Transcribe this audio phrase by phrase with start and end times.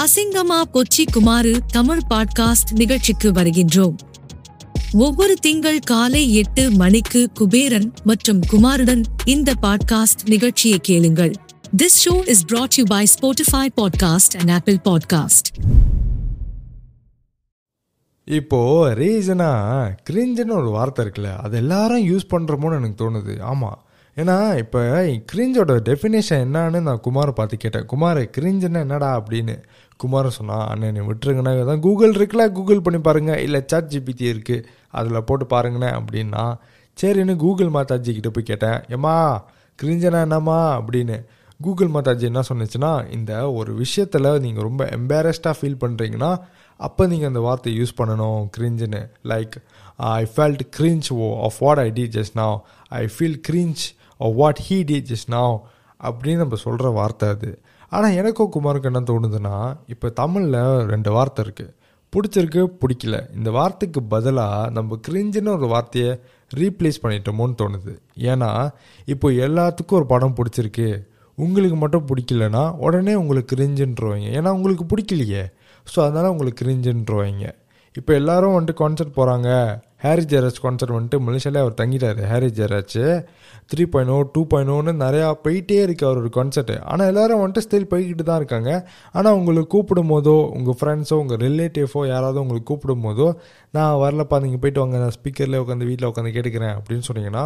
[0.00, 3.96] அசிங்கமா கொச்சி குமாரு தமிழ் பாட்காஸ்ட் நிகழ்ச்சிக்கு வருகின்றோம்.
[4.92, 11.32] ஒவ்வொரு திங்கள் காலை எட்டு மணிக்கு குபேரன் மற்றும் குமாருடன் இந்த பாட்காஸ்ட் நிகழ்ச்சியை கேளுங்கள்.
[11.76, 15.50] This show is brought you by Spotify podcast and Apple podcast
[18.24, 19.52] இப்போ ரீசனா
[20.10, 23.40] கிரிஞ்சுன்னு ஒரு வார்த்தை இருக்குல்ல அது எல்லாரும் யூஸ் பண்ணுறமோன்னு எனக்கு தோணுது.
[23.40, 23.84] ஆமாம்
[24.16, 24.80] ஏன்னா இப்போ
[25.32, 27.86] கிரிஞ்சோட டெஃபினேஷன் என்னன்னு நான் குமாரை பார்த்து கேட்டேன்.
[27.86, 29.54] குமார் கிரிஞ்சுன்னா என்னடா அப்படின்னு
[29.96, 31.52] குமார் சொன்னான் அண்ணன் விட்டுருங்கண்ணா.
[31.64, 32.52] அதான் கூகுள் இருக்குல்ல?
[32.52, 36.44] கூகுள் பண்ணி பாருங்கள் இல்லை சாட் ஜிபிடி இருக்குது அதில் போட்டு பாருங்கண்ணே அப்படின்னா
[37.02, 38.80] சரின்னு கூகுள் மாதாஜி கிட்ட போய் கேட்டேன்.
[38.88, 39.14] ஏம்மா
[39.82, 40.80] கிரிஞ்சனா என்னம்மா?
[40.80, 41.18] அப்படின்னு
[41.60, 46.32] கூகுள் மாதாஜி என்ன சொன்னுச்சுன்னா இந்த ஒரு விஷயத்தில் நீங்கள் ரொம்ப எம்பாரஸ்டாக ஃபீல் பண்ணுறீங்கன்னா
[46.76, 49.56] அப்போ நீங்கள் அந்த வார்த்தையை யூஸ் பண்ணணும் கிரிஞ்சுன்னு like
[49.96, 52.56] I felt cringe oh of what I did just now
[52.88, 53.82] I feel cringe
[54.40, 55.56] what he did just now
[56.08, 57.50] அப்படின்னு நம்ம சொல்கிற வார்த்தை அது.
[57.88, 60.60] ஆனால் எனக்கும் குமாருக்கு என்ன தோணுதுன்னா இப்போ தமிழில்
[60.92, 61.72] ரெண்டு வார்த்தை இருக்குது
[62.12, 63.16] பிடிச்சிருக்கு பிடிக்கல.
[63.36, 66.12] இந்த வார்த்தைக்கு பதிலாக நம்ம கிரிஞ்சுன்னு ஒரு வார்த்தையை
[66.60, 67.92] ரீப்ளேஸ் பண்ணிட்டோமோன்னு தோணுது.
[68.30, 68.50] ஏன்னா
[69.14, 70.88] இப்போ எல்லாத்துக்கும் ஒரு படம் பிடிச்சிருக்கு.
[71.38, 74.28] உங்களுக்கு மட்டும் பிடிக்கலனா உடனே உங்களுக்கு கிரிஞ்சுன்றவங்க.
[74.38, 75.44] ஏன்னா உங்களுக்கு பிடிக்கலையே.
[75.86, 77.46] ஸோ அதனால் உங்களுக்கு கிரிஞ்சுன்றவங்க.
[77.96, 79.48] இப்போ எல்லாரும் வந்துட்டு கான்சர்ட் போகிறாங்க
[80.04, 82.20] ஹாரி ஜெராஜ் கான்சர்ட் வந்துட்டு மலேசியாவில் அவர் தங்கிட்டார்.
[82.30, 82.98] Harry Jeraj
[83.70, 87.90] three point O two point ஓன்னு நிறையா போயிட்டே இருக்கு அவரோட கான்சர்ட்டு ஆனால் எல்லாரும் வந்துட்டு ஸ்டில்
[87.92, 88.70] போய்கிட்டு தான் இருக்காங்க.
[89.12, 93.28] ஆனால் உங்களுக்கு கூப்பிடும் போதோ உங்கள் ஃப்ரெண்ட்ஸோ உங்கள் ரிலேட்டிவோ யாராவது உங்களுக்கு கூப்பிடும் போதோ
[93.70, 97.44] நான் வரலப்பா நீங்கள் போயிட்டு வாங்க நான் ஸ்பீக்கரில் உட்காந்து வீட்டில் உட்காந்து கேட்டுக்கிறேன் அப்படின்னு சொன்னீங்கன்னா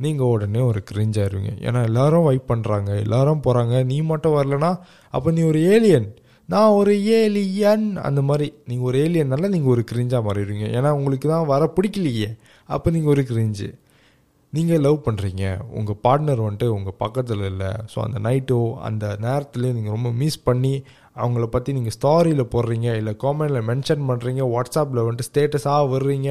[0.00, 4.70] நீங்கள் உடனே ஒரு கிரிஞ்சாயிருவீங்க ஏன்னா எல்லாரும் வைப் பண்ணுறாங்க எல்லாரும் போகிறாங்க நீ மட்டும் வரலனா
[5.14, 6.06] அப்போ நீ ஒரு ஏலியன்
[6.52, 7.86] நான் ஒரு ஏலியன்.
[8.08, 10.66] அந்த மாதிரி நீங்கள் ஒரு ஏலியன்னால நீங்கள் ஒரு கிரிஞ்சாக மாறிடுவீங்க.
[10.78, 12.28] ஏன்னா உங்களுக்கு தான் வர பிடிக்கலையே.
[12.68, 13.68] அப்போ நீங்கள் ஒரு கிரிஞ்சு
[14.52, 15.44] நீங்கள் லவ் பண்ணுறீங்க
[15.78, 17.70] உங்கள் பார்ட்னர் வந்துட்டு உங்கள் பக்கத்தில் இல்லை.
[17.92, 20.72] ஸோ அந்த நைட்டோ அந்த நேரத்துலேயே நீங்கள் ரொம்ப மிஸ் பண்ணி
[21.16, 26.30] அவங்கள பற்றி நீங்கள் ஸ்டாரியில் போடுறீங்க இல்லை காமெண்டில் மென்ஷன் பண்ணுறீங்க வாட்ஸ்அப்பில் வந்துட்டு ஸ்டேட்டஸாக வர்றீங்க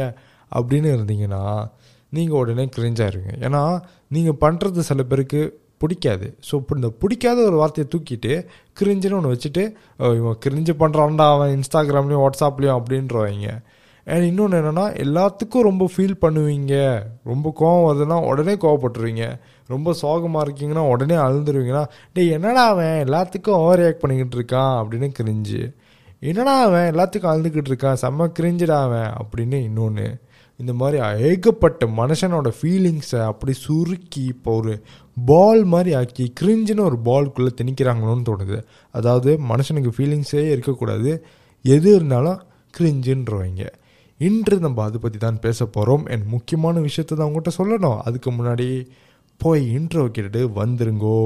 [0.52, 1.44] அப்படின்னு இருந்தீங்கன்னா
[2.14, 3.64] நீங்கள் உடனே கிரிஞ்சாயிருங்க ஏன்னா
[4.16, 5.42] நீங்கள் பண்ணுறது சில பேருக்கு
[5.82, 6.28] பிடிக்காது.
[6.48, 8.34] ஸோ இப்போ இந்த பிடிக்காத ஒரு வார்த்தையை தூக்கிட்டு
[8.80, 9.64] கிரிஞ்சுன்னு ஒன்று வச்சுட்டு
[10.20, 13.50] இவன் கிரிஞ்சு பண்ணுறான்டா அவன் இன்ஸ்டாகிராம்லேயும் வாட்ஸ்அப்லேயும் அப்படின்றவங்க
[14.08, 16.76] அண்ட் இன்னொன்று என்னென்னா எல்லாத்துக்கும் ரொம்ப ஃபீல் பண்ணுவீங்க.
[17.32, 19.26] ரொம்ப கோவம் வருதுன்னா உடனே கோவப்பட்டுருவீங்க.
[19.74, 22.98] ரொம்ப சோகமாக இருக்கீங்கன்னா உடனே அழுந்துருவீங்கன்னா டேய் என்னடா அவன்?
[23.06, 25.62] எல்லாத்துக்கும் ஓவர் ரியாக்ட் பண்ணிக்கிட்டு இருக்கான் அப்படின்னு கிரிஞ்சு.
[26.30, 26.88] என்னடா அவன்?
[26.94, 28.00] எல்லாத்துக்கும் அழுதுகிட்டு இருக்கான்.
[28.04, 30.08] செம்ம கிரிஞ்சுடா அவன் அப்படின்னு இன்னொன்று
[30.62, 30.98] இந்த மாதிரி
[31.28, 34.74] ஏகப்பட்ட மனுஷனோட ஃபீலிங்ஸை அப்படி சுருக்கி இப்போ ஒரு
[35.30, 38.58] பால் மாதிரி ஆக்கி கிரிஞ்சுன்னு ஒரு பால்குள்ளே திணிக்கிறாங்களோன்னு தோணுது.
[38.96, 41.12] அதாவது மனுஷனுக்கு ஃபீலிங்ஸே இருக்கக்கூடாது.
[41.76, 42.42] எது இருந்தாலும்
[42.74, 43.64] கிரிஞ்சுன்றவங்க
[44.22, 48.00] இன்று நம்ம அதை பற்றி தான் பேச போகிறோம் என் முக்கியமான விஷயத்தை தான் உங்கள்கிட்ட சொல்லணும்.
[48.08, 48.68] அதுக்கு முன்னாடி
[49.42, 51.18] போய் இன்ட்ரோ கேட்டுட்டு வந்துருங்கோ.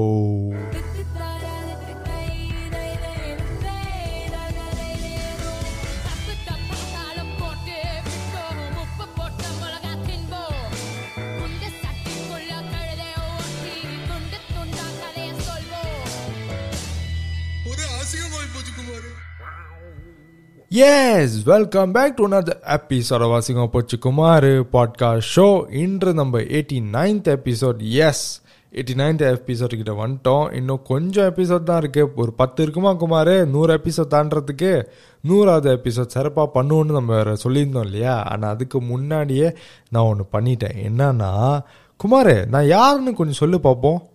[20.74, 27.28] Yes welcome back to another episode வாசிங்க போச்சு குமார் பாட்காஸ்ட் ஷோ இன்று நம்ம eighty ninth
[27.34, 28.42] episode yes
[28.72, 30.54] eighty ninth episode கிட்ட வந்துட்டோம்.
[30.54, 32.12] இன்னும் கொஞ்சம் எபிசோட் தான் இருக்கு.
[32.14, 33.48] ஒரு பத்து இருக்குமா குமார்?
[33.48, 34.86] நூறு எபிசோட் தாண்டறதுக்கு
[35.20, 38.22] நூறாவது எபிசோட் சிறப்பாக பண்ணுவோன்னு நம்ம வேற சொல்லியிருந்தோம் இல்லையா?
[38.22, 39.56] ஆனால் அதுக்கு முன்னாடியே
[39.90, 40.88] நான் ஒன்று பண்ணிட்டேன்.
[40.88, 41.62] என்னன்னா
[41.96, 44.08] குமார் நான் யாருன்னு கொஞ்சம் சொல்லு பார்ப்போம்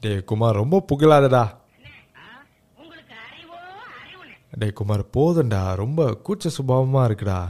[0.00, 1.46] டேய் குமார் ரொம்ப புகழாதடா.
[4.60, 5.62] டேய் குமார் போதும்டா.
[5.80, 7.40] ரொம்ப கூச்ச சுபாவமாக இருக்குடா.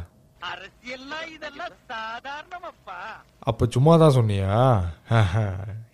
[3.51, 4.55] அப்போ சும்மா தான் சொன்னியா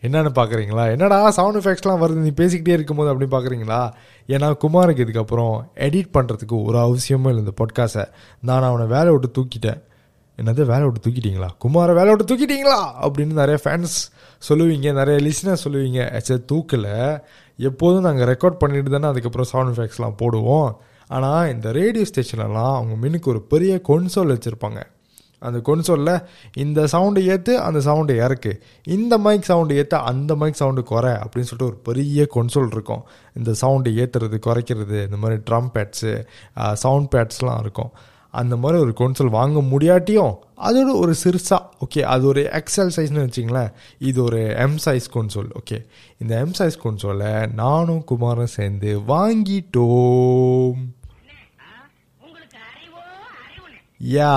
[0.07, 2.23] என்னன்னு பார்க்குறீங்களா என்னடா சவுண்ட் எஃபெக்ட்ஸ்லாம் வருது?
[2.27, 3.81] நீ பேசிக்கிட்டே இருக்கும்போது அப்படி பார்க்குறீங்களா
[4.35, 5.57] ஏன்னா குமாருக்கு இதுக்கப்புறம்
[5.87, 8.05] எடிட் பண்ணுறதுக்கு ஒரு அவசியமும் இல்லை இந்த பொட்காஸை
[8.51, 9.81] நான் அவனை வேலை விட்டு தூக்கிட்டேன்.
[10.39, 11.49] என்னது வேலை விட்டு தூக்கிட்டீங்களா?
[11.65, 12.81] குமாரை வேலை விட்டு தூக்கிட்டீங்களா?
[13.07, 13.97] அப்படின்னு நிறைய ஃபேன்ஸ்
[14.49, 16.01] சொல்லுவீங்க நிறைய லிஸ்னர் சொல்லுவீங்க.
[16.29, 16.97] சரி தூக்கலை.
[17.71, 20.71] எப்போதும் நாங்கள் ரெக்கார்ட் பண்ணிட்டு தானே அதுக்கப்புறம் சவுண்ட் எஃபெக்ட்ஸ்லாம் போடுவோம்.
[21.17, 24.81] ஆனால் இந்த ரேடியோ ஸ்டேஷன்லலாம் அவங்க மின்னுக்கு ஒரு பெரிய கொன்சோல் வச்சுருப்பாங்க.
[25.47, 26.15] அந்த கொன்சோலில்
[26.65, 28.53] இந்த சவுண்டு ஏற்று அந்த சவுண்டு இறக்கு.
[28.97, 33.03] இந்த மைக் சவுண்டு ஏற்ற அந்த மைக் சவுண்டு குறை அப்படின்னு சொல்லிட்டு ஒரு பெரிய கொன்சோல் இருக்கும்.
[33.39, 36.13] இந்த சவுண்டு ஏற்றுறது குறைக்கிறது இந்த மாதிரி ட்ரம் பேட்ஸு
[36.85, 37.93] சவுண்ட் பேட்ஸ்லாம் இருக்கும்.
[38.35, 40.35] அந்த மாதிரி ஒரு கொன்சோல் வாங்க முடியாட்டியும்
[40.67, 43.73] அதோட ஒரு சிறுசா ஓகே அது ஒரு எக்ஸல் சைஸ்னு வச்சிங்களேன்
[44.09, 45.79] இது ஒரு எம் சைஸ் கொன்சோல் ஓகே.
[46.23, 47.33] இந்த எம் சைஸ் கொன்சோலை
[47.63, 50.81] நானும் குமாரும் சேர்ந்து வாங்கிட்டோம்
[52.25, 53.03] உங்களுக்கு அறிவோ
[53.43, 54.31] அறிவுண்ணே யா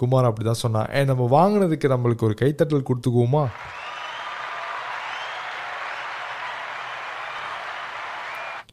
[0.00, 0.88] குமார் அப்படி தான் சொன்னான்.
[0.96, 3.44] ஏ நம்ம வாங்கினதுக்கு நம்மளுக்கு ஒரு கைத்தட்டல் கொடுத்துக்குவோமா?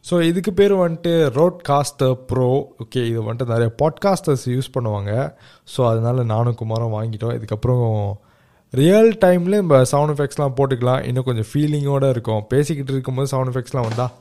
[0.10, 2.50] ஸோ இதுக்கு பேர் வந்துட்டு ரோட் காஸ்டர் ப்ரோ
[2.84, 5.12] ஓகே இது வந்துட்டு நிறைய பாட்காஸ்டர்ஸ் யூஸ் பண்ணுவாங்க.
[5.74, 7.36] ஸோ அதனால நானும் குமாரும் வாங்கிட்டோம்.
[7.38, 8.14] இதுக்கப்புறம்
[8.70, 11.02] ரியல் டைமில் நம்ம சவுண்ட் எஃபெக்ட்ஸ்லாம் போட்டுக்கலாம்.
[11.04, 12.46] இன்னும் கொஞ்சம் ஃபீலிங்கோடு இருக்கும்.
[12.48, 14.14] பேசிக்கிட்டு இருக்கும்போது சவுண்ட் எஃபெக்ட்ஸ்லாம் வந்தால்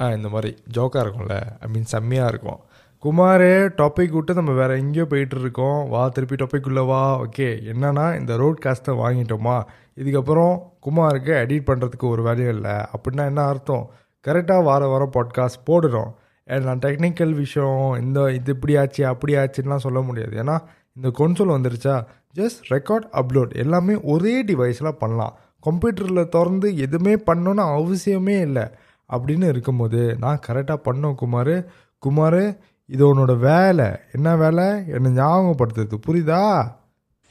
[0.00, 1.36] ஆ இந்த மாதிரி ஜோக்காக இருக்கும்ல.
[1.60, 2.60] ஐ மீன் செம்மையாக இருக்கும்.
[3.04, 7.20] குமாரே டாபிக் விட்டு நம்ம வேறு எங்கேயோ போயிட்டு இருக்கோம் வா திருப்பி டாபிக் உள்ள வா.
[7.20, 9.62] ஓகே என்னன்னா இந்த ரோட் காஸ்ட்டை வாங்கிட்டோமா?
[9.96, 12.70] இதுக்கப்புறம் குமாருக்கு எடிட் பண்ணுறதுக்கு ஒரு வேலையும் இல்லை.
[12.70, 13.90] அப்படின்னா என்ன அர்த்தம்?
[14.26, 16.12] கரெக்டாக வார வாரம் பாட்காஸ்ட் போடுறோம்
[16.46, 20.42] ஏன்னா நான் டெக்னிக்கல் விஷயம் இந்த இது இப்படி ஆச்சு அப்படி ஆச்சுன்னுலாம் சொல்ல முடியாது.
[20.42, 20.58] ஏன்னா
[20.94, 22.04] இந்த கொன்சோல் வந்துருச்சா?
[22.34, 25.36] ஜஸ்ட் ரெக்கார்ட் அப்லோட் எல்லாமே ஒரே டிவைஸில் பண்ணலாம்.
[25.70, 28.66] கம்ப்யூட்டரில் திறந்து எதுவுமே பண்ணணும்னு அவசியமே இல்லை.
[29.12, 31.66] அப்படின்னு இருக்கும்போது நான் கரெக்டாக பண்ணோம் குமார்.
[31.98, 32.56] குமார்
[32.86, 33.86] இது உன்னோட வேலை.
[34.12, 34.64] என்ன வேலை?
[34.86, 35.98] என்னை ஞாபகப்படுத்துறது.
[36.06, 36.40] புரியுதா?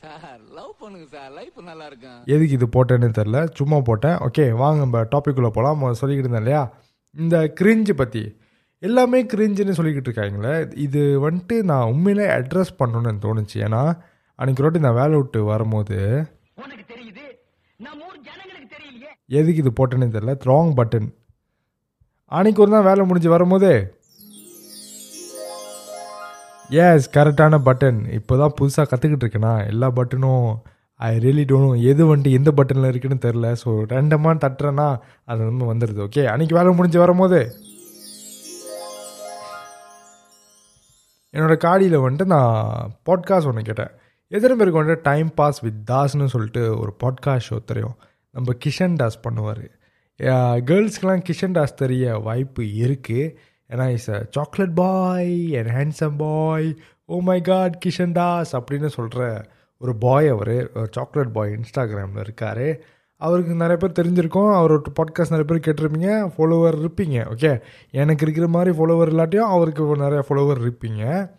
[0.02, 1.32] சார் லவ் பண்ணுங்க சார்.
[1.32, 4.18] லைஃப் நல்லா இருக்கும் எதுக்கு இது போட்டேன்னு தெரில சும்மா போட்டேன்.
[4.28, 6.64] ஓகே வாங்க நம்ம டாபிக்குள்ளே போகலாம் சொல்லிக்கிட்டு இருந்தேன் இல்லையா?
[7.16, 8.24] இந்த கிரிஞ்சு பற்றி
[8.80, 10.78] எல்லாமே கிரிஞ்சுன்னு சொல்லிக்கிட்டு இருக்காங்களே.
[10.78, 13.58] இது வந்துட்டு நான் உண்மையிலே அட்ரஸ் பண்ணணும்னு எனக்கு தோணுச்சு.
[13.68, 13.82] ஏன்னா
[14.40, 15.98] அன்றைக்கி ரோட்டி நான் வேலை விட்டு வரும்போது
[16.56, 17.26] உனக்கு தெரியுது?
[17.78, 19.12] நம்ம ஊர் ஜனங்களுக்கு தெரியலையே.
[19.40, 21.10] எதுக்கு இது போட்டேன்னு தெரில ராங் பட்டன்
[22.32, 23.76] அன்னைக்கு ஒரு நாள் வேலை முடிஞ்சு வரும்போதே
[26.82, 29.52] எஸ் கரெக்டான பட்டன் இப்போ தான் புதுசாக கற்றுக்கிட்டு இருக்கேனா?
[29.72, 30.46] எல்லா பட்டனும்
[31.08, 34.88] ஐ ரியலி டோனும் எது வந்துட்டு எந்த பட்டனில் இருக்குன்னு தெரில ஸோ ரெண்டமாக தட்டுறேன்னா
[35.32, 37.40] அது வந்து வந்துடுது ஓகே அன்னைக்கு வேலை முடிஞ்சு வரும்போது.
[41.34, 43.94] என்னோட காடியில் வந்துட்டு நான் பாட்காஸ்ட் ஒன்று கேட்டேன்.
[44.32, 47.96] எத்தனை பேருக்கு வந்துட்டு டைம் பாஸ் வித் தாஸ்னு சொல்லிட்டு ஒரு பாட்காஸ்ட் ஷோ தெரியும்.
[48.36, 49.66] நம்ம கிஷன் தாஸ் பண்ணுவார்.
[50.70, 53.34] கேர்ள்ஸ்க்கெலாம் கிஷன் தாஸ் தெரிய வாய்ப்பு இருக்குது
[53.74, 56.68] ஏன்னா is a chocolate boy and handsome boy
[57.06, 59.46] oh my God Kishan Das அப்படின்னு சொல்கிற
[59.78, 60.54] ஒரு பாய் அவர்
[60.92, 62.66] சாக்லேட் பாய் இன்ஸ்டாகிராமில் இருக்கார்.
[63.18, 64.52] அவருக்கு நிறைய பேர் தெரிஞ்சிருக்கோம்.
[64.60, 66.10] அவரோட பாட்காஸ்ட் நிறைய பேர் கேட்டிருப்பீங்க.
[66.36, 67.52] ஃபாலோவர் இருப்பீங்க ஓகே
[67.92, 71.30] எனக்கு இருக்கிற மாதிரி ஃபாலோவர் இல்லாட்டியும் அவருக்கு நிறைய ஃபாலோவர் இருப்பீங்க.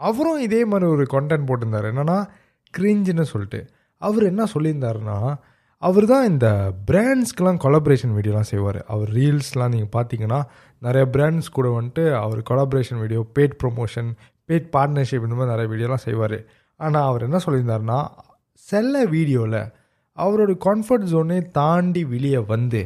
[0.00, 1.88] அவரும் இதே மாதிரி ஒரு கண்டென்ட் போட்டிருந்தார்.
[1.92, 2.18] என்னென்னா
[2.78, 3.60] கிரிஞ்சுன்னு சொல்லிட்டு.
[3.96, 5.18] அவர் என்ன சொல்லியிருந்தாருன்னா
[5.88, 6.48] அவர் தான் இந்த
[6.88, 8.78] பிராண்ட்ஸ்க்கெலாம் கொலாபரேஷன் வீடியோலாம் செய்வார்.
[8.92, 10.40] அவர் ரீல்ஸ்லாம் நீங்கள் பார்த்தீங்கன்னா
[10.86, 14.10] நிறைய பிராண்ட்ஸ் கூட வந்துட்டு அவர் collaboration video paid promotion
[14.48, 16.36] paid partnership இந்த மாதிரி நிறைய வீடியோலாம் செய்வார்.
[16.80, 18.00] ஆனால் அவர் என்ன சொல்லியிருந்தாருன்னா
[18.68, 19.62] சில வீடியோவில்
[20.18, 22.82] அவரோட கம்ஃபர்ட் ஜோனே தாண்டி வெளியே வந்து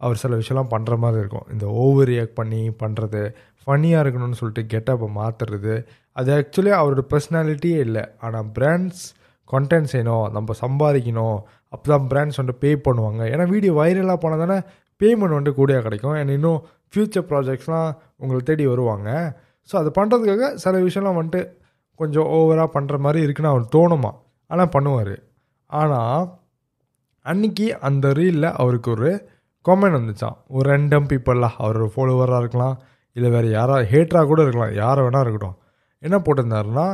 [0.00, 1.46] அவர் சில விஷயம்லாம் பண்ணுற மாதிரி இருக்கும்.
[1.54, 3.22] இந்த ஓவர் ரியாக்ட் பண்ணி பண்ணுறது
[3.62, 5.76] ஃபன்னியாக இருக்கணும்னு சொல்லிட்டு கெட்டப்பை மாற்றுறது
[6.18, 8.04] அது ஆக்சுவலி அவரோட பர்சனாலிட்டியே இல்லை.
[8.24, 9.04] ஆனால் பிராண்ட்ஸ்
[9.50, 11.38] கண்டென்ட் செய்யணும் நம்ம சம்பாதிக்கணும்
[11.72, 13.22] அப்போ தான் பிராண்ட்ஸ் வந்துட்டு பே பண்ணுவாங்க.
[13.32, 14.58] ஏன்னா வீடியோ வைரலாக போனால் தானே
[15.00, 16.16] பேமெண்ட் வந்துட்டு கூடியாக கிடைக்கும்.
[16.20, 16.60] அண்ட் இன்னும்
[16.90, 17.88] ஃப்யூச்சர் ப்ராஜெக்ட்ஸ்லாம்
[18.22, 19.10] உங்களை தேடி வருவாங்க.
[19.70, 21.42] ஸோ அது பண்ணுறதுக்காக சில விஷயம்லாம் வந்துட்டு
[22.00, 24.12] கொஞ்சம் ஓவராக பண்ணுற மாதிரி இருக்குன்னு அவர் தோணுமா?
[24.50, 25.16] ஆனால் பண்ணுவார்.
[25.70, 26.26] ஆனால்
[27.26, 29.10] அன்னைக்கு அந்த ரீலில் அவருக்கு ஒரு
[29.68, 32.76] கமெண்ட் வந்துச்சான் ஒரு ரெண்டம் பீப்புளாக அவர் ஃபாலோவராக இருக்கலாம்.
[33.16, 34.74] இல்லை வேறு யாராவது ஹேட்டராக கூட இருக்கலாம்.
[34.82, 35.56] யாரை வேணால் இருக்கட்டும்.
[36.02, 36.86] என்ன போட்டிருந்தாருன்னா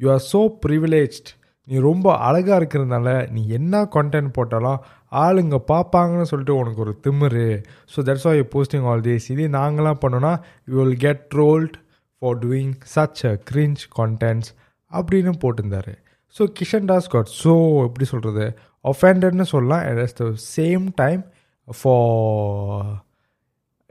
[0.00, 1.30] யூ ஆர் ஸோ ப்ரிவிலேஜ்ட்
[1.68, 4.82] நீ ரொம்ப அழகாக இருக்கிறதுனால நீ என்ன கண்டென்ட் போட்டாலும்
[5.24, 7.46] ஆளுங்க பார்ப்பாங்கன்னு சொல்லிட்டு உனக்கு ஒரு திமிரு.
[7.92, 10.32] So that's are you posting all this இதே நாங்களாம் பண்ணோன்னா
[10.70, 11.76] you will get trolled
[12.22, 14.50] for doing such a cringe contents
[14.90, 15.94] அப்படின்னு போட்டிருந்தாரு.
[16.36, 17.54] So Kishan Das got so
[17.86, 18.46] எப்படி சொல்கிறது
[18.92, 19.84] ஒஃபெண்டட்னு சொல்லலாம்.
[19.90, 20.24] At the
[20.56, 21.24] same time
[21.68, 22.92] for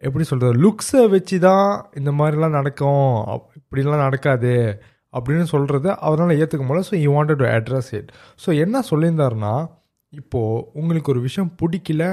[0.03, 3.05] எப்படி சொல்கிறது லுக்ஸை வச்சு தான் இந்த மாதிரிலாம் நடக்கும்.
[3.59, 4.53] இப்படிலாம் நடக்காது.
[5.17, 6.85] அப்படின்னு சொல்கிறத அவரால் ஏற்றுக்க முடியல.
[6.91, 8.09] So you wanted to address it
[8.43, 9.53] so என்ன சொல்லியிருந்தாருன்னா
[10.13, 12.03] இப்போது உங்களுக்கு ஒரு விஷயம் பிடிக்கல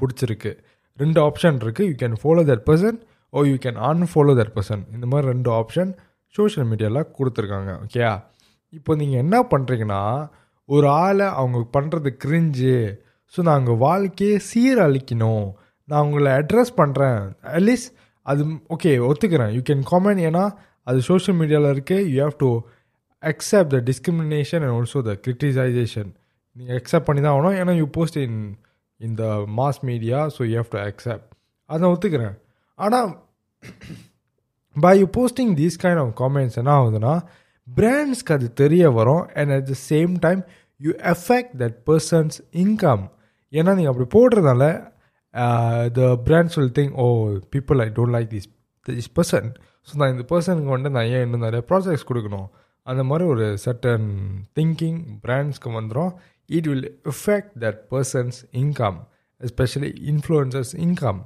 [0.00, 0.52] பிடிச்சிருக்கு.
[0.98, 2.98] ரெண்டு ஆப்ஷன் இருக்குது you can follow that person
[3.32, 5.90] or you can unfollow that person இந்த மாதிரி ரெண்டு ஆப்ஷன்
[6.34, 7.72] சோஷியல் மீடியாவில் கொடுத்துருக்காங்க.
[7.84, 8.12] ஓகேயா
[8.78, 10.02] இப்போ நீங்கள் என்ன பண்ணுறீங்கன்னா
[10.68, 12.78] ஒரு ஆளை அவங்க பண்ணுறது கிரிஞ்சு
[13.34, 15.46] ஸோ நான் உங்கள் வாழ்க்கையை சீரழிக்கணும்.
[15.88, 17.20] நான் உங்களை அட்ரஸ் பண்ணுறேன்
[17.56, 17.90] அட்லீஸ்ட்
[18.26, 18.42] அது
[18.74, 19.52] ஓகே ஒத்துக்கிறேன்.
[19.56, 20.44] யூ கேன் காமெண்ட் ஏன்னா
[20.88, 22.50] அது சோஷியல் மீடியாவில் இருக்குது you have to
[23.22, 26.10] accept the discrimination and also the criticization
[26.56, 27.56] நீங்கள் அக்செப்ட் பண்ணி தான் ஆகணும்.
[27.60, 28.38] ஏன்னா யூ போஸ்ட் இன்
[29.00, 29.22] இந்த
[29.58, 31.28] mass media so you have to accept
[31.70, 32.36] அதை ஒத்துக்கிறேன்.
[32.78, 33.10] ஆனால்
[34.76, 37.14] by you posting these kind of comments என்ன ஆகுதுன்னா
[37.68, 39.24] பிராண்ட்ஸ்க்கு அது தெரிய வரும்.
[39.38, 40.42] And at the same time
[40.80, 43.04] you affect that person's income
[43.52, 44.64] ஏன்னா நீங்கள் அப்படி போடுறதால
[45.98, 47.06] the brands will think oh
[47.54, 48.48] people I don't like this
[48.86, 49.54] this person
[49.88, 52.48] so நான் இந்த பர்சனுக்கு வந்துட்டு நான் ஏன் இன்னும் நிறைய ப்ராஜெக்ட்ஸ் கொடுக்கணும்?
[52.82, 54.08] அந்த மாதிரி ஒரு சர்டன்
[54.60, 56.14] திங்கிங் பிராண்ட்ஸ்க்கு வந்துடும்
[56.46, 58.98] it will affect that person's income
[59.40, 61.20] especially influencers income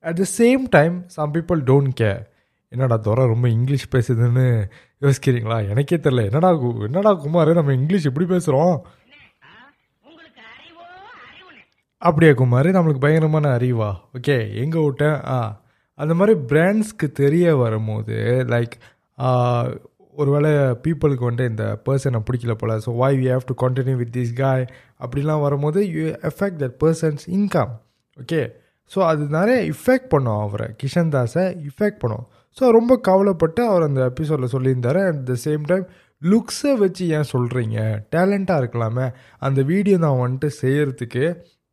[0.00, 2.22] at the same time some people don't care
[2.68, 5.68] என்னடா துறை ரொம்ப இங்கிலீஷ் பேசுதுன்னு யோசிக்கிறீங்களா?
[5.68, 8.80] எனக்கே தெரில என்னடா கு- என்னடா குமார் நம்ம இங்கிலீஷ் எப்படி பேசுகிறோம்
[11.98, 12.66] அப்படியா குமார்?
[12.66, 13.96] நம்மளுக்கு பயங்கரமான அறிவா?
[14.14, 15.20] ஓகே எங்கே விட்டேன்?
[15.24, 15.60] ஆ.
[15.98, 18.16] அந்த மாதிரி பிராண்ட்ஸ்க்கு தெரிய வரும்போது
[18.54, 18.74] லைக்
[20.14, 20.50] ஒருவேளை
[20.84, 24.64] பீப்புளுக்கு வந்து இந்த பர்சனை பிடிக்கல போல் so why you have to continue with this guy
[25.04, 27.72] அப்படிலாம் வரும்போது you affect that person's income
[28.18, 28.42] okay
[28.92, 30.66] so அது நிறைய இஃபெக்ட் பண்ணும் அவரை.
[30.80, 32.24] கிஷன் தாஸை இஃபெக்ட் பண்ணும்.
[32.58, 34.98] ஸோ ரொம்ப கவலைப்பட்டு அவர் அந்த எபிசோடில் சொல்லியிருந்தார்.
[35.10, 35.86] அட் த சேம் டைம்
[36.22, 37.78] லுக்ஸை வச்சு ஏன் சொல்கிறீங்க
[38.14, 39.06] டேலண்ட்டாக இருக்கலாமே.
[39.38, 41.24] அந்த வீடியோ நான் வந்துட்டு செய்கிறதுக்கு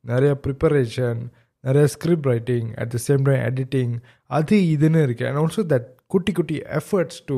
[0.06, 1.20] நிறைய ப்ரிப்பரேஷன்
[1.64, 3.94] நிறைய script writing at the same time editing
[4.26, 7.38] அது இதுன்னு இருக்குது அண்ட் ஆல்சோ தட் குட்டி குட்டி efforts to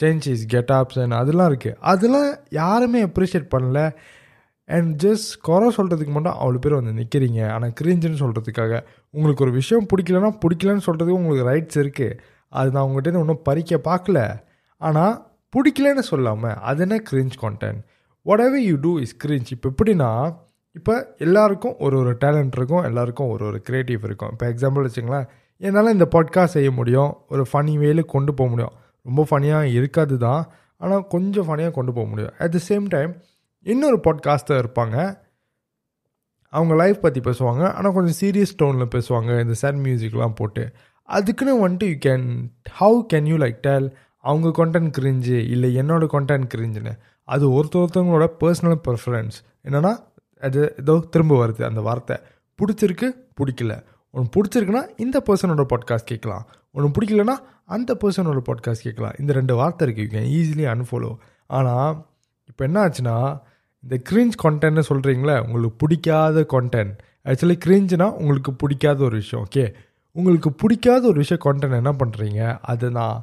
[0.00, 3.80] change his getups and அதெல்லாம் இருக்குது அதெல்லாம் யாருமே அப்ரிஷியேட் பண்ணல.
[4.68, 8.72] அண்ட் ஜஸ்ட் குறை சொல்கிறதுக்கு மட்டும் அவ்வளோ பேர் வந்து நிற்கிறீங்க ஆனால் கிரிஞ்சுன்னு சொல்கிறதுக்காக
[9.10, 12.18] உங்களுக்கு ஒரு விஷயம் பிடிக்கலன்னா பிடிக்கலன்னு சொல்கிறதுக்கு உங்களுக்கு ரைட்ஸ் இருக்குது
[12.48, 14.20] அது நான் உங்கள்கிட்ட ஒன்றும் பறிக்க பார்க்கல.
[14.80, 15.14] ஆனால்
[15.56, 17.80] பிடிக்கலன்னு சொல்லாமல் அது என்ன cringe content
[18.40, 20.10] whatever you do is cringe இப்போ எப்படின்னா
[20.76, 24.30] இப்போ எல்லாருக்கும் ஒரு ஒரு டேலண்ட் இருக்கும் எல்லாருக்கும் ஒரு ஒரு க்ரியேட்டிவ் இருக்கும்.
[24.30, 25.26] இப்போ எக்ஸாம்பிள் வச்சுங்களேன்
[25.60, 28.76] என்னால் இந்த பாட்காஸ்ட் செய்ய முடியும் ஒரு ஃபனி வேலு கொண்டு போக முடியும்.
[29.06, 30.42] ரொம்ப ஃபனியாக இருக்காது தான்
[30.76, 32.32] ஆனால் கொஞ்சம் ஃபனியாக கொண்டு போக முடியும்.
[32.38, 33.12] அட் த சேம் டைம்
[33.66, 34.96] இன்னொரு பாட்காஸ்டர் இருப்பாங்க.
[36.52, 40.64] அவங்க லைஃப் பற்றி பேசுவாங்க ஆனால் கொஞ்சம் சீரியஸ் டோனில் பேசுவாங்க இந்த சேட் மியூசிக்லாம் போட்டு.
[41.08, 42.26] அதுக்குன்னு வந்துட்டு you can
[42.80, 43.86] how can you like tell
[44.24, 46.92] அவங்க கண்டென்ட் கிரிஞ்சு இல்லை என்னோட கண்டென்ட் கிரிஞ்சுன்னு
[47.28, 49.92] அது ஒருத்தர் ஒருத்தவங்களோட பர்சனல் ப்ரிஃபரன்ஸ் என்னென்னா
[50.42, 52.16] அது ஏதோ திரும்ப வருது அந்த வார்த்தை.
[52.58, 53.08] பிடிச்சிருக்கு
[53.38, 53.72] பிடிக்கல.
[54.14, 56.44] உனக்கு பிடிச்சிருக்குன்னா இந்த பர்சனோட பாட்காஸ்ட் கேட்கலாம்.
[56.70, 59.14] உனக்கு பிடிக்கலன்னா அந்த பர்சனோட பாட்காஸ்ட் கேட்கலாம்.
[59.18, 61.12] இந்த ரெண்டு வார்த்தை இருக்குது யூ கேன் ஈஸிலி அன்ஃபாலோ
[61.50, 61.94] ஆனால்
[62.48, 63.16] இப்போ என்ன ஆச்சுன்னா
[63.84, 66.94] இந்த கிரிஞ்ச் கான்டென்ட்னு சொல்கிறீங்களே உங்களுக்கு பிடிக்காத கான்டென்ட்
[67.26, 69.64] ஆக்சுவலி கிரிஞ்சுனா உங்களுக்கு பிடிக்காத ஒரு விஷயம் ஓகே
[70.16, 73.18] உங்களுக்கு பிடிக்காத ஒரு விஷயம் கான்டென்ட் என்ன பண்ணுறீங்க அதை நான்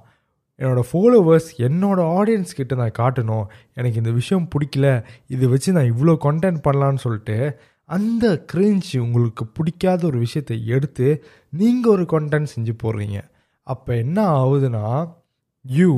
[0.60, 3.46] என்னோடய ஃபாலோவர்ஸ் என்னோடய ஆடியன்ஸ் கிட்ட நான் காட்டணும்.
[3.74, 4.88] எனக்கு இந்த விஷயம் பிடிக்கல.
[5.28, 7.38] இதை வச்சு நான் இவ்வளோ கண்டென்ட் பண்ணலான்னு சொல்லிட்டு
[7.90, 11.08] அந்த கிரிஞ்ச் உங்களுக்கு பிடிக்காத ஒரு விஷயத்தை எடுத்து
[11.50, 13.20] நீங்கள் ஒரு கண்டென்ட் செஞ்சு போடுறீங்க.
[13.68, 14.86] அப்போ என்ன ஆகுதுன்னா
[15.66, 15.94] யூ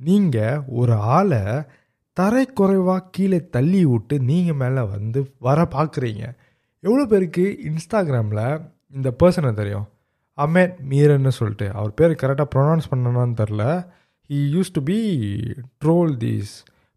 [0.00, 1.42] நீங்கள் ஒரு ஆளை
[2.16, 6.24] தரைக்குறைவாக கீழே தள்ளி விட்டு நீங்கள் மேலே வந்து வர பார்க்குறீங்க
[6.84, 8.44] எவ்வளோ பேருக்கு இன்ஸ்டாகிராமில்
[8.96, 9.86] இந்த பர்சனை தெரியும்?
[10.38, 11.66] அமேட் மீரன்னு சொல்லிட்டு.
[11.78, 13.64] அவர் பேர் கரெக்டாக ப்ரொனவுன்ஸ் பண்ணணும்னு தெரில
[14.30, 14.98] he used to be
[15.84, 16.52] troll these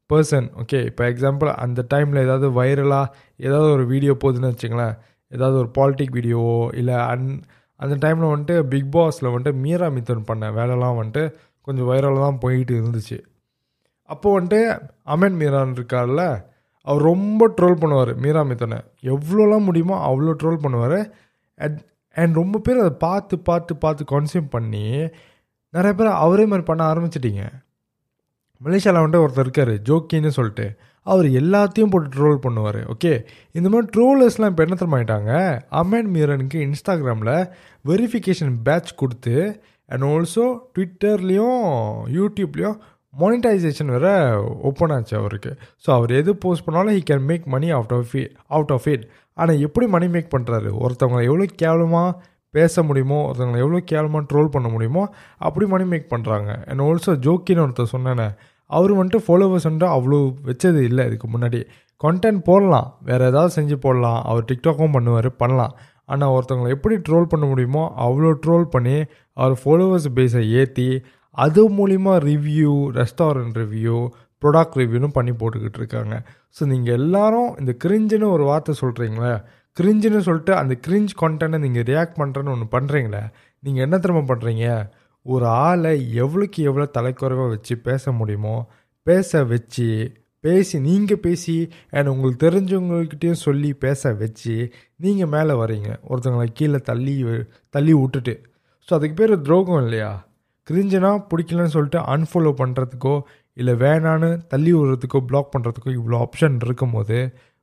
[0.10, 3.12] person okay இப்போ எக்ஸாம்பிள் அந்த டைமில் ஏதாவது வைரலாக
[3.48, 4.96] ஏதாவது ஒரு வீடியோ போகுதுன்னு வச்சுங்களேன்
[5.32, 7.30] ஏதாவது ஒரு பாலிட்டிக் வீடியோவோ இல்லை அன்
[7.80, 11.24] அந்த டைமில் வந்துட்டு பிக் பாஸில் வந்துட்டு மீரா மித்தன் பண்ண வேலைலாம் வந்துட்டு
[11.68, 13.18] கொஞ்சம் வைரலாக தான் போயிட்டு இருந்துச்சு.
[14.10, 14.60] அப்போ வந்துட்டு
[15.14, 16.24] அமன் மீரான் இருக்கார்ல
[16.88, 18.78] அவர் ரொம்ப ட்ரோல் பண்ணுவார் மீரா மித்தனை
[19.14, 21.00] எவ்வளோலாம் முடியுமோ அவ்வளோ ட்ரோல் பண்ணுவார்.
[21.58, 21.78] அட்
[22.16, 24.86] அண்ட் ரொம்ப பேர் அதை பார்த்து பார்த்து பார்த்து கன்சியூம் பண்ணி
[25.74, 27.46] நிறைய பேர் அவரே மாதிரி பண்ண ஆரம்பிச்சிட்டிங்க.
[28.62, 30.68] மலேசியாவில் வந்துட்டு ஒருத்தர் இருக்கார் ஜோக்கின்னு சொல்லிட்டு.
[31.08, 33.12] அவர் எல்லாத்தையும் போட்டு ட்ரோல் பண்ணுவார் ஓகே
[33.52, 35.32] இந்த மாதிரி ட்ரோலர்ஸ்லாம் இப்போ என்ன தரமாயிட்டாங்க
[35.82, 37.34] அமேன் மீரனுக்கு இன்ஸ்டாகிராமில்
[37.86, 39.36] வெரிஃபிகேஷன் பேட்ச் கொடுத்து
[39.90, 40.46] அண்ட் ஆல்சோ
[40.76, 41.60] ட்விட்டர்லேயும்
[42.10, 42.80] யூடியூப்லேயும்
[43.22, 44.14] மானிட்டைசேஷன் வேறு
[44.70, 45.52] ஓப்பன் ஆச்சு அவருக்கு.
[45.84, 48.16] ஸோ அவர் எது போஸ்ட் பண்ணாலும் he can make money out of
[48.56, 49.06] out of it
[49.38, 52.10] ஆனால் எப்படி மணி மேக் பண்ணுறாரு ஒருத்தவங்களை எவ்வளோ கேவலமாக
[52.54, 55.04] பேச முடியுமோ ஒருத்தவங்களை எவ்வளோ கேவலமாக ட்ரோல் பண்ண முடியுமோ
[55.48, 58.28] அப்படி மணி மேக் பண்ணுறாங்க அண்ட் ஆல்சோ ஜோக்கின்னு ஒருத்தர் சொன்னேனே
[58.70, 61.60] அவர் வந்துட்டு ஃபாலோவர்ஸ் வந்துட்டு அவ்வளோ வச்சது இல்லை இதுக்கு முன்னாடி.
[62.02, 62.88] கண்டென்ட் போடலாம்.
[63.02, 64.20] வேறு ஏதாவது செஞ்சு போடலாம்.
[64.30, 65.74] அவர் டிக்டாக்கும் பண்ணுவார் பண்ணலாம்.
[66.06, 68.98] ஆனால் ஒருத்தவங்களை எப்படி ட்ரோல் பண்ண முடியுமோ அவ்வளோ ட்ரோல் பண்ணி
[69.38, 70.88] அவர் ஃபாலோவர்ஸ் பேஸை ஏற்றி
[71.44, 73.98] அது மூலிமா ரிவ்யூ ரெஸ்டாரண்ட் ரிவ்யூ
[74.44, 76.16] ப்ரொடக்ட் ரிவ்யூன்னு பண்ணி போட்டுக்கிட்டு இருக்காங்க.
[76.56, 79.34] ஸோ நீங்கள் எல்லாரும் இந்த கிரிஞ்சுன்னு ஒரு வார்த்தை சொல்கிறீங்களே
[79.78, 83.24] கிரிஞ்சுன்னு சொல்லிட்டு அந்த கிரிஞ்ச் கண்டென்ட்டை நீங்கள் ரியாக்ட் பண்ணுறேன்னு ஒன்று பண்ணுறீங்களே
[83.64, 84.66] நீங்கள் என்ன திரும்ப பண்ணுறீங்க
[85.26, 88.56] ஒரு ஆளை எவ்வளோக்கு எவ்வளோ தலைக்குறைவாக வச்சு பேச முடியுமோ
[89.08, 89.90] பேச வச்சு
[90.44, 91.56] பேசி நீங்கள் பேசி
[91.96, 94.56] அண்ட் உங்களுக்கு தெரிஞ்சவங்கக்கிட்டேயும் சொல்லி பேச வச்சு
[95.06, 97.16] நீங்கள் மேலே வரீங்க ஒருத்தவங்களை கீழே தள்ளி
[97.76, 98.36] தள்ளி விட்டுட்டு.
[98.88, 100.12] ஸோ அதுக்கு பேர் துரோகம் இல்லையா?
[100.70, 103.16] கிரிஞ்சுனா பிடிக்கலன்னு சொல்லிட்டு அன்ஃபாலோ பண்ணுறதுக்கோ
[103.54, 107.18] இல்லை வேணான்னு தள்ளி விடுறதுக்கோ பிளாக் பண்ணுறதுக்கோ இவ்வளோ ஆப்ஷன் இருக்கும்போது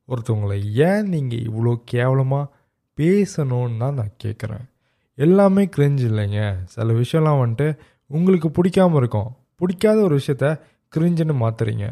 [0.09, 2.51] ஒருத்தவங்களை ஏன் நீங்கள் இவ்வளோ கேவலமாக
[2.99, 4.65] பேசணுன்னு தான் நான் கேட்குறேன்
[5.19, 6.41] எல்லாமே கிரிஞ்சு இல்லைங்க.
[6.75, 7.67] சில விஷயம்லாம் வந்துட்டு
[8.11, 9.29] உங்களுக்கு பிடிக்காம இருக்கும்.
[9.57, 10.47] பிடிக்காத ஒரு விஷயத்த
[10.93, 11.87] கிரிஞ்சுன்னு மாற்றுறீங்க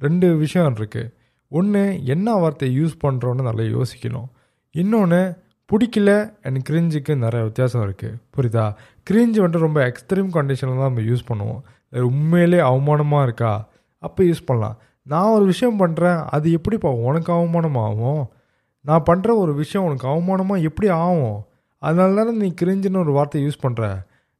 [0.00, 1.12] ரெண்டு விஷயம் இருக்குது
[1.52, 1.82] ஒன்று
[2.14, 4.28] என்ன வார்த்தையை யூஸ் பண்ணுறோன்னு நல்லா யோசிக்கணும்.
[4.74, 5.20] இன்னொன்று
[5.70, 6.10] பிடிக்கல
[6.42, 8.64] அண்ட் கிரிஞ்சுக்கு நிறைய வித்தியாசம் இருக்குது புரியுதா?
[9.10, 11.60] கிரிஞ்சு வந்துட்டு ரொம்ப எக்ஸ்ட்ரீம் கண்டிஷனில் தான் நம்ம யூஸ் பண்ணுவோம்.
[12.10, 13.52] உண்மையிலே அவமானமாக இருக்கா?
[14.02, 14.76] அப்போ யூஸ் பண்ணலாம்.
[15.06, 18.22] நான் ஒரு விஷயம் பண்ணுறேன் அது எப்படிப்பா உனக்கு அவமானமாகும்?
[18.84, 21.38] நான் பண்ணுற ஒரு விஷயம் உனக்கு அவமானமாக எப்படி ஆகும்?
[21.82, 23.84] அதனால தானே நீ கிரிஞ்சுன்னு ஒரு வார்த்தை யூஸ் பண்ணுற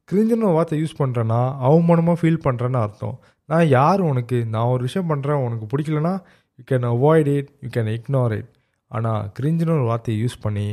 [0.09, 3.17] கிரிஞ்சுன்னு ஒரு வார்த்தை யூஸ் பண்ணுறேன்னா அவமானமாக ஃபீல் பண்ணுறேன்னு அர்த்தம்.
[3.49, 4.39] நான் யார் உனக்கு?
[4.55, 6.15] நான் ஒரு விஷயம் பண்ணுறேன் உனக்கு பிடிக்கலனா
[6.59, 8.51] you can avoid it you can ignore it
[8.91, 10.67] ஆனால் கிரிஞ்சுன்னு ஒரு வார்த்தையை யூஸ் பண்ணி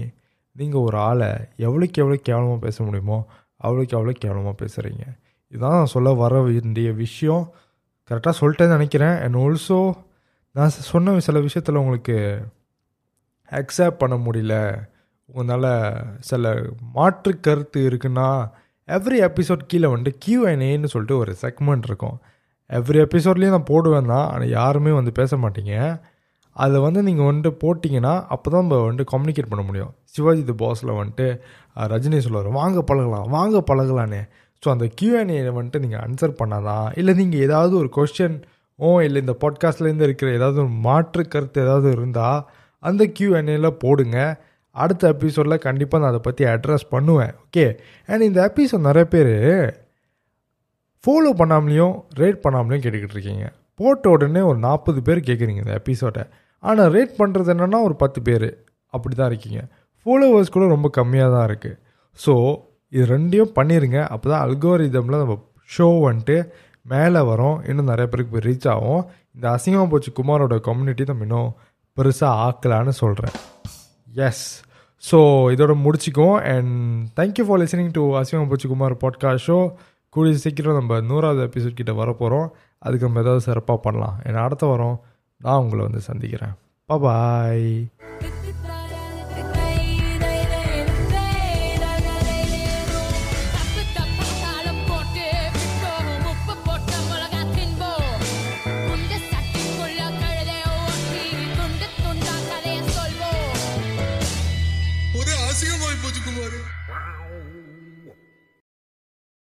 [0.57, 1.29] நீங்கள் ஒரு ஆளை
[1.67, 3.17] எவ்வளோக்கு எவ்வளோ கேவலமாக பேச முடியுமோ
[3.63, 5.03] அவ்வளோக்கு அவ்வளோ கேவலமாக பேசுகிறீங்க
[5.51, 7.43] இதுதான் நான் சொல்ல வர வேண்டிய விஷயம்.
[8.09, 9.15] கரெக்டாக சொல்லிட்டேன்னு நினைக்கிறேன்.
[9.23, 9.79] அண்ட் ஆல்சோ
[10.55, 12.15] நான் சொன்ன சில விஷயத்தில் உங்களுக்கு
[13.51, 14.55] அக்செப்ட் பண்ண முடியல.
[15.29, 15.71] உங்களால்
[16.19, 16.51] சில
[16.93, 18.27] மாற்று கருத்து இருக்குன்னா
[18.87, 22.17] எவ்ரி எபிசோட் கீழே வந்துட்டு கியூ ஏன்னு சொல்லிட்டு ஒரு செக்மெண்ட் இருக்கும்.
[22.69, 24.27] எவ்ரி எபிசோட்லேயும் நான் போடுவேன் தான்.
[24.33, 25.73] ஆனால் யாருமே வந்து பேச மாட்டீங்க.
[26.63, 29.91] அதை வந்து நீங்கள் வந்துட்டு போட்டிங்கன்னா அப்போ தான் நம்ம வந்துட்டு கம்யூனிகேட் பண்ண முடியும்.
[30.15, 31.27] சிவாஜி தி பாஸில் வந்துட்டு
[31.93, 34.21] ரஜினி சொல்லுவார் வாங்க பழகலாம் வாங்க பழகலான்னு
[34.63, 38.37] ஸோ அந்த கியூஎன்ஏ வந்துட்டு நீங்கள் ஆன்சர் பண்ணாதான் இல்லை நீங்கள் ஏதாவது ஒரு கொஸ்டின்
[38.79, 42.39] ஓ இல்லை இந்த பாட்காஸ்ட்லேருந்து இருக்கிற ஏதாவது ஒரு மாற்று கருத்து ஏதாவது இருந்தால்
[42.83, 44.17] அந்த கியூஎன்ஏல போடுங்க.
[44.75, 47.31] அடுத்த எபிசோடில் கண்டிப்பாக நான் அதை பற்றி அட்ரஸ் பண்ணுவேன்.
[47.45, 47.63] ஓகே
[48.09, 49.31] அண்ட் இந்த எபிசோட் நிறைய பேர்
[51.03, 53.45] ஃபாலோ பண்ணாமலேயும் ரேட் பண்ணாமலேயும் கேட்டுக்கிட்டு இருக்கீங்க.
[53.79, 56.23] போட்ட உடனே ஒரு நாற்பது பேர் கேட்குறீங்க இந்த எபிசோடை
[56.69, 58.49] ஆனால் ரேட் பண்ணுறது என்னென்னா ஒரு பத்து பேர்.
[58.93, 59.59] அப்படி தான் இருக்கீங்க.
[60.01, 61.77] ஃபாலோவர்ஸ் கூட ரொம்ப கம்மியாக தான் இருக்குது
[62.19, 62.33] ஸோ
[62.93, 65.35] இது ரெண்டையும் பண்ணிடுங்க அப்போ தான் அல்கோரிதமில் நம்ம
[65.75, 66.37] ஷோ வந்துட்டு
[66.93, 67.57] மேலே வரும்.
[67.69, 69.01] இன்னும் நிறைய பேருக்கு போய் ரீச் ஆகும்.
[69.35, 71.49] இந்த அசிங்கமாக போச்சு குமாரோட கம்யூனிட்டி நம்ம இன்னும்
[71.97, 73.35] பெருசாக ஆக்கலான்னு சொல்கிறேன்
[74.27, 74.45] எஸ்
[75.03, 75.17] ஸோ
[75.53, 76.37] இதோட முடிச்சிக்குவோம்.
[76.53, 76.73] And
[77.19, 79.57] thank you for listening to Asingam Pochu Kumar podcast show
[80.15, 82.47] கூடிய சீக்கிரம் நம்ம நூறாவது எபிசோட் கிட்ட வர போகிறோம்
[82.85, 84.15] அதுக்கு நம்ம ஏதாவது சிறப்பாக பண்ணலாம்.
[84.27, 84.97] ஏன்னா அடுத்த வாரம்
[85.37, 86.53] நான் உங்களை வந்து சந்திக்கிறேன்.
[86.85, 87.87] பாய்